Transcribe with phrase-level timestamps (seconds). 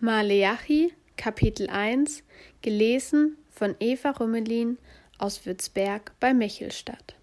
[0.00, 2.22] Maleachi, Kapitel 1,
[2.62, 4.78] gelesen von Eva Rümmelin
[5.18, 7.16] aus Würzberg bei Michelstadt.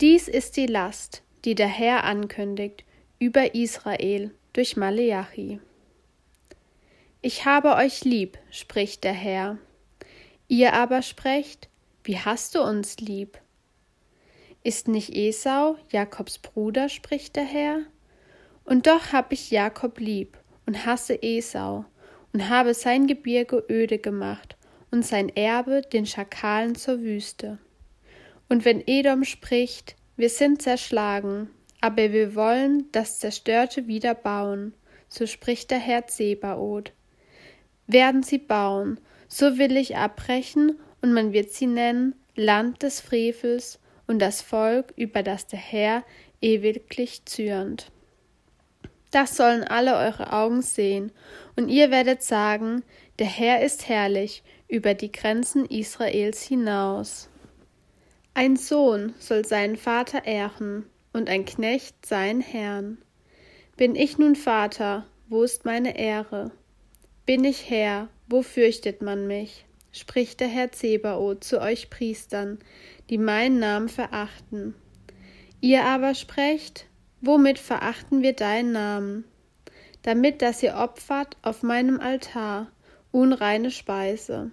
[0.00, 2.82] Dies ist die Last, die der Herr ankündigt
[3.20, 5.60] über Israel durch Maleachi.
[7.20, 9.58] Ich habe euch lieb, spricht der Herr.
[10.48, 11.68] Ihr aber sprecht,
[12.02, 13.38] wie hast du uns lieb?
[14.64, 17.82] Ist nicht Esau Jakobs Bruder, spricht der Herr?
[18.64, 21.84] Und doch hab ich Jakob lieb und hasse Esau
[22.32, 24.56] und habe sein Gebirge öde gemacht
[24.90, 27.58] und sein Erbe den Schakalen zur Wüste.
[28.48, 34.74] Und wenn Edom spricht, wir sind zerschlagen, aber wir wollen das Zerstörte wieder bauen,
[35.08, 36.92] so spricht der Herr Zebaoth.
[37.86, 43.80] Werden sie bauen, so will ich abbrechen, und man wird sie nennen Land des Frevels
[44.06, 46.04] und das Volk, über das der Herr
[46.40, 47.90] ewiglich zürnt.
[49.12, 51.12] Das sollen alle eure Augen sehen,
[51.54, 52.82] und ihr werdet sagen,
[53.18, 57.28] der Herr ist herrlich über die Grenzen Israels hinaus.
[58.34, 62.96] Ein Sohn soll seinen Vater ehren, und ein Knecht seinen Herrn.
[63.76, 66.50] Bin ich nun Vater, wo ist meine Ehre?
[67.26, 69.66] Bin ich Herr, wo fürchtet man mich?
[69.92, 72.58] spricht der Herr Zebaoth zu euch Priestern,
[73.10, 74.74] die meinen Namen verachten.
[75.60, 76.86] Ihr aber sprecht,
[77.24, 79.24] Womit verachten wir deinen Namen?
[80.02, 82.72] Damit, dass ihr opfert auf meinem Altar
[83.12, 84.50] unreine Speise.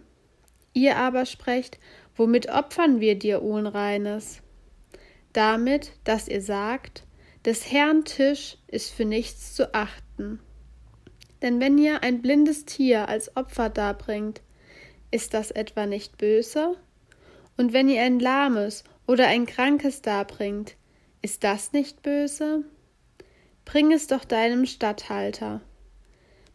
[0.73, 1.79] Ihr aber sprecht,
[2.15, 4.43] womit opfern wir dir Unreines?
[5.33, 7.05] Damit, dass ihr sagt,
[7.43, 10.39] des Herrn Tisch ist für nichts zu achten.
[11.41, 14.41] Denn wenn ihr ein blindes Tier als Opfer darbringt,
[15.09, 16.75] ist das etwa nicht böse?
[17.57, 20.75] Und wenn ihr ein lahmes oder ein krankes darbringt,
[21.21, 22.63] ist das nicht böse?
[23.65, 25.61] Bring es doch deinem Statthalter.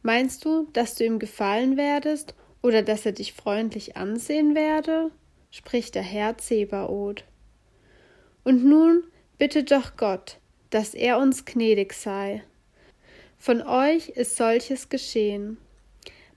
[0.03, 5.11] Meinst du, dass du ihm gefallen werdest oder dass er dich freundlich ansehen werde?
[5.51, 7.25] spricht der Herr Zebaoth.
[8.43, 9.05] Und nun
[9.39, 10.39] bitte doch Gott,
[10.71, 12.43] dass er uns gnädig sei.
[13.39, 15.59] Von euch ist solches geschehen.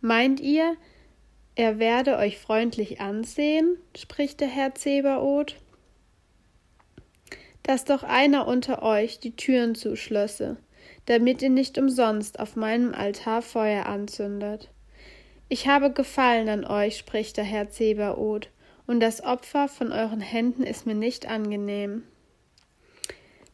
[0.02, 0.76] Meint ihr,
[1.56, 3.78] er werde euch freundlich ansehen?
[3.96, 5.56] spricht der Herr Zebaoth
[7.68, 10.56] dass doch einer unter euch die Türen zuschlösse,
[11.06, 14.70] damit ihr nicht umsonst auf meinem Altar Feuer anzündet.
[15.50, 18.50] Ich habe Gefallen an euch, spricht der Herr Zebaoth,
[18.88, 22.04] und das Opfer von euren Händen ist mir nicht angenehm.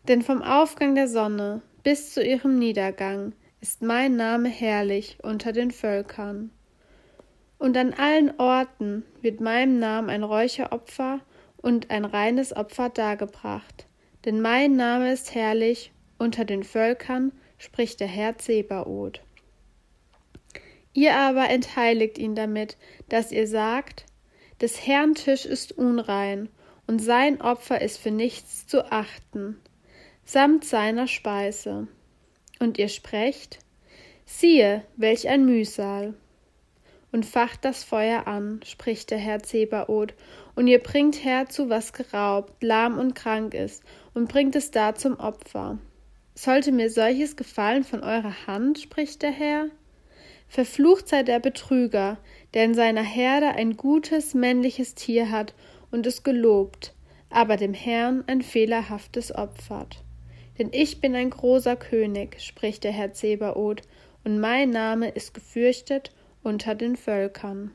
[0.07, 5.71] Denn vom Aufgang der Sonne bis zu ihrem Niedergang ist mein Name herrlich unter den
[5.71, 6.51] Völkern.
[7.57, 11.19] Und an allen Orten wird meinem Namen ein Räucheropfer
[11.57, 13.87] und ein reines Opfer dargebracht,
[14.25, 19.21] denn mein Name ist herrlich unter den Völkern, spricht der Herr Zebaoth.
[20.93, 22.77] Ihr aber entheiligt ihn damit,
[23.09, 24.05] dass ihr sagt,
[24.61, 26.49] des Herrn Tisch ist unrein,
[26.85, 29.57] und sein Opfer ist für nichts zu achten,
[30.25, 31.87] samt seiner Speise.
[32.59, 33.59] Und ihr sprecht,
[34.25, 36.13] siehe, welch ein Mühsal
[37.13, 40.15] und facht das Feuer an, spricht der Herr Zebaoth,
[40.55, 43.83] und ihr bringt herzu, was geraubt, lahm und krank ist,
[44.15, 45.77] und bringt es da zum Opfer.
[46.33, 49.67] Sollte mir solches gefallen von eurer Hand, spricht der Herr?
[50.47, 52.17] Verflucht sei der Betrüger,
[52.55, 55.53] der in seiner Herde ein gutes männliches Tier hat
[55.91, 56.95] und es gelobt,
[57.29, 60.03] aber dem Herrn ein fehlerhaftes opfert.
[60.57, 63.83] Denn ich bin ein großer König, spricht der Herr Zebaoth,
[64.23, 66.11] und mein Name ist gefürchtet
[66.43, 67.71] unter den Völkern.